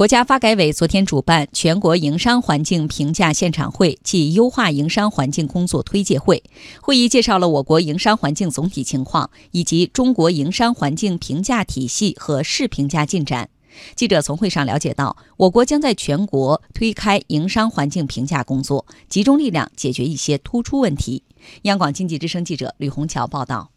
[0.00, 6.42] 国家发改委昨天主办全国营商环境评价现场会暨优化营商环境工作推介会，
[6.80, 13.50] 会议介绍了我国营商环境总体情况以及中国营商环境评价体系和试评价进展。
[13.94, 21.24] 记者从会上了解到，我国将在全国推开营商环境评价工作，集中力量解决一些突出问题。
[21.64, 23.70] 央广经济之声记者吕红桥报道。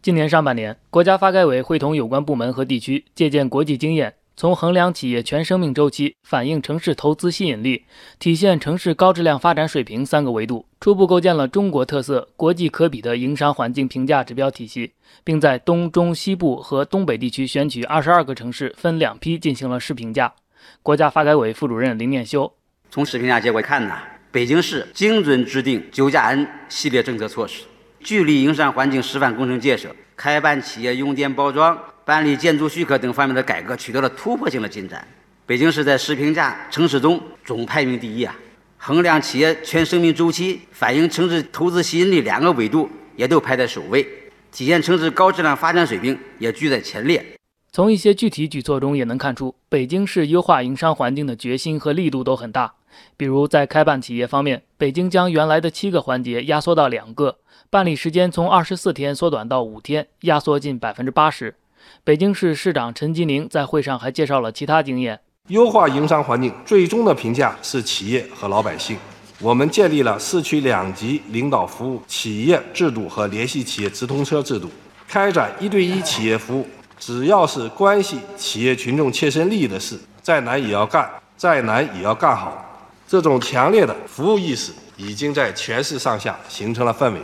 [0.00, 4.14] 今年上半年，国家发改委会同有关部门和地区，借鉴国际经验。
[4.36, 7.84] 从衡量企业全生命周期、反映城市投资吸引力、
[8.18, 14.92] 体现城市高质量发展水平三个维度，初步构建了中国特色、国际可比的营商环境评价指标体系，
[15.22, 20.34] 并在东中西部和东北地区选取二十二个城市，分两批进行了试评价。
[20.82, 22.52] 国家发改委副主任林念修：
[22.90, 23.96] 从试评价结果看呢，
[24.32, 27.62] 北京市精准制定九加 N 系列政策措施，
[28.00, 31.78] 聚力营商环境示范工程建设，开办企业用电包装。
[32.04, 35.06] 办理建筑许可等方面的改革取得了突破性的进展。
[35.46, 38.36] 北京市在试评价城市中总排名第一啊！
[38.76, 44.06] 衡量企业全生命周期、反映城市投资吸引力两个维度也都排在首位，
[44.52, 47.24] 体现城市高质量发展水平也居在前列。
[47.72, 52.74] 从一些具体举措中也能看出，北京市优化营商环境的决心和力度都很大。
[53.16, 61.56] 比如在开办企业方面，北京将原来的七个环节压缩到两个，办理时间从二十四天缩短到五天，压缩近百分之八十。
[62.02, 65.20] 北京市市长陈吉宁在会上还介绍了其他经验。
[65.48, 68.96] 优化营商环境，最终的评价是企业和老百姓。
[69.40, 74.70] 我们建立了市区两级领导服务企业制度和联系企业直通车制度，
[75.08, 76.66] 开展一对一企业服务。
[76.98, 82.64] 只要是关系企业群众切身利益的事，再难也要干，再难也要干好。
[83.06, 87.20] 这种强烈的服务意识已经在全市上下形成了氛围。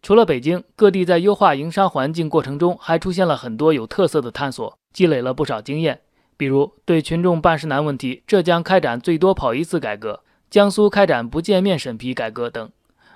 [0.00, 6.00] 除了北京，各地在优化营商环境过程中，还出现了很多有特色的探索，积累了不少经验。
[6.36, 12.70] 比如，对群众办事难问题，浙江开展最多跑一次改革，江苏开展不见面审批改革等。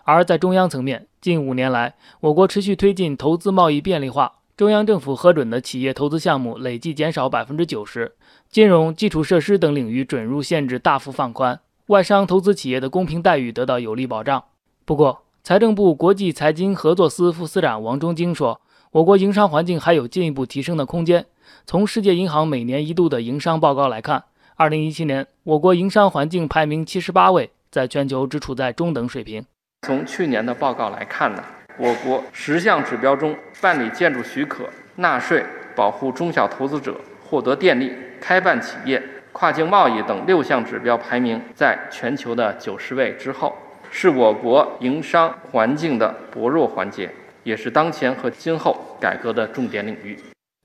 [0.05, 8.16] 而在中央层面，近五年来，我国持续推进投资贸易便利化，中央政府核准的企业投资项目累计减少百分之九十，
[8.50, 14.43] 金融基础设施等领域准入限制大幅放宽，外商投资企业的公平待遇得到有力保障。
[14.84, 18.60] 不过，财政部国际财经合作司副司长王中京说
[18.92, 21.26] ：“我国营商环境还有进一步提升的空间。
[21.66, 24.22] 从世界银行每年一度的营商报告来看
[24.56, 29.44] ，2017年我国营商环境排名七十八位，在全球只处在中等水平。
[29.84, 31.42] 从去年的报告来看呢，
[31.76, 35.44] 我国十项指标中，办理建筑许可、纳税、
[35.75, 39.02] 保护中小投资者、获得电力、开办企业、
[39.32, 43.52] 跨境贸易等六项指标排名在全球的九十位之后。”
[43.94, 47.14] 是我国营商环境的薄弱环节，
[47.44, 50.19] 也是当前和今后改革的重点领域。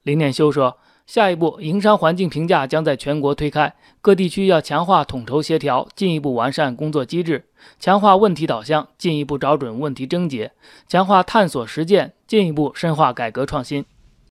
[0.04, 7.44] 林念修说，下一步营商环境评价将在全国推开，各地区要强化统筹协调，进一步完善工作机制，
[7.78, 10.54] 强化问题导向，进一步找准问题症结，
[10.88, 13.84] 强化探索实践，进一步深化改革创新。